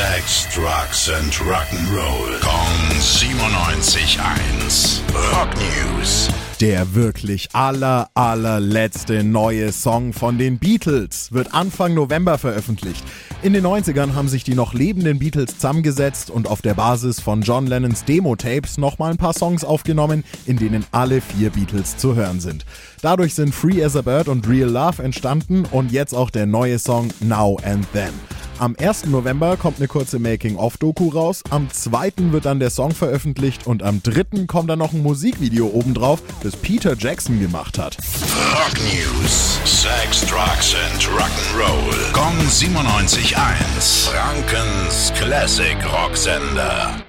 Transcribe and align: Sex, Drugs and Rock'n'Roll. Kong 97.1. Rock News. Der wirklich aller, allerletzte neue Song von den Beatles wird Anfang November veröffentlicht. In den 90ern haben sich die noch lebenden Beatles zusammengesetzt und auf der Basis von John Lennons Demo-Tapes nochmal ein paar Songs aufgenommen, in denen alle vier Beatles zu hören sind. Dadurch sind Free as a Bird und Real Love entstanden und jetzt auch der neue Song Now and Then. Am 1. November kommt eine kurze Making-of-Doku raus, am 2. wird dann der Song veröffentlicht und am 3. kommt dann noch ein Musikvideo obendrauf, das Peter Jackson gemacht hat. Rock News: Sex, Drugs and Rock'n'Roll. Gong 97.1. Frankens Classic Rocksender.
Sex, 0.00 0.48
Drugs 0.54 1.10
and 1.10 1.30
Rock'n'Roll. 1.34 2.40
Kong 2.40 2.88
97.1. 2.98 5.02
Rock 5.30 5.50
News. 5.56 6.30
Der 6.58 6.94
wirklich 6.94 7.50
aller, 7.52 8.08
allerletzte 8.14 9.22
neue 9.24 9.72
Song 9.72 10.14
von 10.14 10.38
den 10.38 10.58
Beatles 10.58 11.32
wird 11.32 11.52
Anfang 11.52 11.92
November 11.92 12.38
veröffentlicht. 12.38 13.04
In 13.42 13.52
den 13.52 13.66
90ern 13.66 14.14
haben 14.14 14.28
sich 14.28 14.42
die 14.42 14.54
noch 14.54 14.72
lebenden 14.72 15.18
Beatles 15.18 15.56
zusammengesetzt 15.56 16.30
und 16.30 16.48
auf 16.48 16.62
der 16.62 16.72
Basis 16.72 17.20
von 17.20 17.42
John 17.42 17.66
Lennons 17.66 18.06
Demo-Tapes 18.06 18.78
nochmal 18.78 19.10
ein 19.10 19.18
paar 19.18 19.34
Songs 19.34 19.64
aufgenommen, 19.64 20.24
in 20.46 20.56
denen 20.56 20.86
alle 20.92 21.20
vier 21.20 21.50
Beatles 21.50 21.98
zu 21.98 22.14
hören 22.14 22.40
sind. 22.40 22.64
Dadurch 23.02 23.34
sind 23.34 23.54
Free 23.54 23.84
as 23.84 23.96
a 23.96 24.02
Bird 24.02 24.28
und 24.28 24.48
Real 24.48 24.70
Love 24.70 25.02
entstanden 25.02 25.66
und 25.70 25.92
jetzt 25.92 26.14
auch 26.14 26.30
der 26.30 26.46
neue 26.46 26.78
Song 26.78 27.10
Now 27.20 27.58
and 27.64 27.86
Then. 27.92 28.14
Am 28.60 28.76
1. 28.78 29.06
November 29.06 29.56
kommt 29.56 29.78
eine 29.78 29.88
kurze 29.88 30.18
Making-of-Doku 30.18 31.08
raus, 31.08 31.42
am 31.48 31.70
2. 31.72 32.12
wird 32.30 32.44
dann 32.44 32.60
der 32.60 32.68
Song 32.68 32.90
veröffentlicht 32.90 33.66
und 33.66 33.82
am 33.82 34.02
3. 34.02 34.44
kommt 34.46 34.68
dann 34.68 34.80
noch 34.80 34.92
ein 34.92 35.02
Musikvideo 35.02 35.68
obendrauf, 35.68 36.22
das 36.42 36.56
Peter 36.56 36.94
Jackson 36.94 37.40
gemacht 37.40 37.78
hat. 37.78 37.96
Rock 38.52 38.78
News: 38.80 39.58
Sex, 39.64 40.26
Drugs 40.26 40.74
and 40.74 41.02
Rock'n'Roll. 41.04 42.12
Gong 42.12 42.38
97.1. 42.50 44.10
Frankens 44.10 45.10
Classic 45.16 45.78
Rocksender. 45.90 47.02